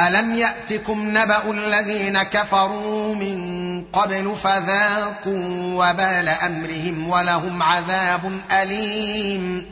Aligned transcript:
الم 0.00 0.34
ياتكم 0.34 1.18
نبا 1.18 1.50
الذين 1.50 2.22
كفروا 2.22 3.14
من 3.14 3.40
قبل 3.92 4.36
فذاقوا 4.36 5.74
وبال 5.74 6.28
امرهم 6.28 7.08
ولهم 7.08 7.62
عذاب 7.62 8.40
اليم 8.52 9.66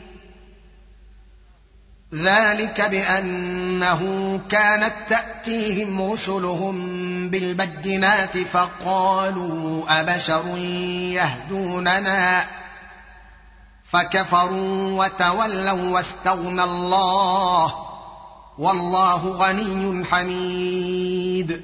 ذلك 2.13 2.81
بانه 2.81 4.01
كانت 4.49 4.93
تاتيهم 5.09 6.11
رسلهم 6.11 6.75
بالبينات 7.29 8.37
فقالوا 8.37 9.83
ابشر 10.01 10.57
يهدوننا 11.13 12.45
فكفروا 13.91 15.05
وتولوا 15.05 15.89
واستغنى 15.89 16.63
الله 16.63 17.88
والله 18.59 19.27
غني 19.27 20.05
حميد. 20.05 21.61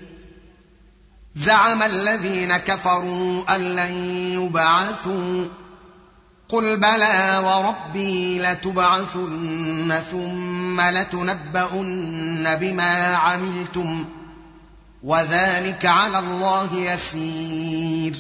زعم 1.36 1.84
الذين 1.84 2.58
كفروا 2.58 3.56
أن 3.56 3.62
لن 3.62 3.92
يبعثوا. 4.42 5.46
قل 6.50 6.78
بلى 6.78 7.44
وربي 7.46 8.40
لتبعثن 8.40 10.02
ثم 10.12 10.82
لتنبؤن 10.82 12.56
بما 12.56 13.16
عملتم. 13.16 14.06
وذلك 15.04 15.86
على 15.86 16.20
الله 16.20 16.76
يسير. 16.76 18.16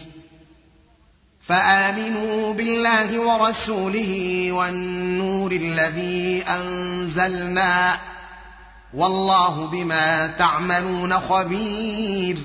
فآمنوا 1.47 2.53
بالله 2.53 3.19
ورسوله 3.19 4.51
والنور 4.51 5.51
الذي 5.51 6.43
أنزلنا. 6.49 8.14
والله 8.93 9.67
بما 9.67 10.27
تعملون 10.27 11.19
خبير. 11.19 12.37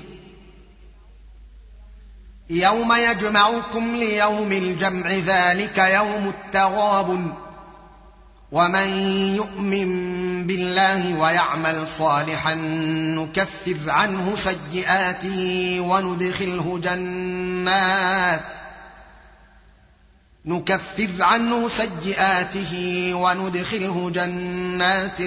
يوم 2.49 2.93
يجمعكم 2.93 3.95
ليوم 3.95 4.51
الجمع 4.51 5.11
ذلك 5.11 5.77
يوم 5.77 6.33
التغاب 6.45 7.33
ومن 8.51 8.87
يؤمن 9.35 9.87
بالله 10.47 11.19
ويعمل 11.19 11.87
صالحا 11.97 12.55
نكفر 13.15 13.77
عنه 13.87 14.35
سيئاته 14.35 15.77
وندخله 15.79 16.79
جنات. 16.83 18.60
نكفر 20.45 21.09
عنه 21.19 21.69
سيئاته 21.69 22.73
وندخله 23.13 24.09
جنات 24.09 25.17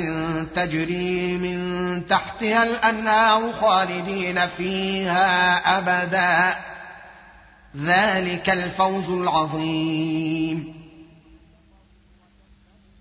تجري 0.57 1.37
من 1.37 2.03
تحتها 2.09 2.63
الأنهار 2.63 3.53
خالدين 3.53 4.49
فيها 4.49 5.57
أبدا. 5.79 6.57
ذلك 7.77 8.51
الفوز 8.51 9.11
العظيم. 9.11 10.75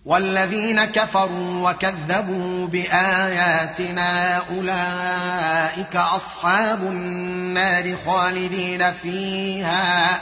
والذين 0.06 0.86
كفروا 0.86 1.70
وكذبوا 1.70 2.68
بآياتنا 2.68 4.38
أولئك 4.38 5.96
أصحاب 5.96 6.84
النار 6.84 7.98
خالدين 8.06 8.94
فيها 8.94 10.22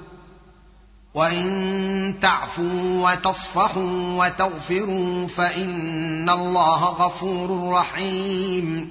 وان 1.13 2.15
تعفوا 2.21 3.11
وتصفحوا 3.11 4.25
وتغفروا 4.25 5.27
فان 5.27 6.29
الله 6.29 6.83
غفور 6.83 7.71
رحيم. 7.71 8.89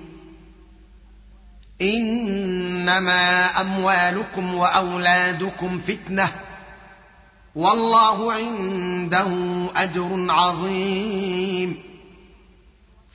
انما 1.82 3.44
اموالكم 3.60 4.54
واولادكم 4.54 5.80
فتنه 5.80 6.32
والله 7.54 8.32
عنده 8.32 9.28
اجر 9.76 10.26
عظيم. 10.30 11.90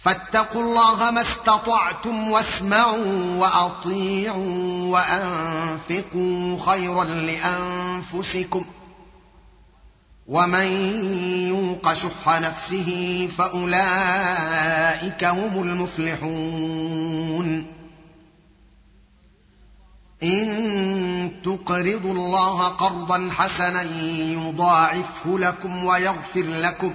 فاتقوا 0.04 0.62
الله 0.62 1.12
ما 1.12 1.22
استطعتم 1.22 2.32
واسمعوا 2.32 3.36
واطيعوا 3.38 4.94
وانفقوا 4.94 6.58
خيرا 6.66 7.04
لانفسكم 7.04 8.66
ومن 10.28 10.66
يوق 11.48 11.94
شح 11.94 12.30
نفسه 12.30 13.30
فأولئك 13.38 15.24
هم 15.24 15.64
المفلحون. 15.64 17.66
إن 20.24 21.32
تقرضوا 21.44 22.14
الله 22.14 22.68
قرضا 22.68 23.30
حسنا 23.32 23.82
يضاعفه 24.32 25.40
لكم 25.40 25.86
ويغفر 25.86 26.44
لكم. 26.44 26.94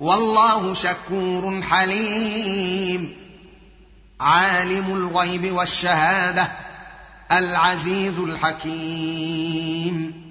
والله 0.00 0.74
شكور 0.74 1.62
حليم. 1.62 3.16
عالم 4.20 4.94
الغيب 4.94 5.52
والشهادة 5.52 6.52
العزيز 7.32 8.18
الحكيم. 8.18 10.24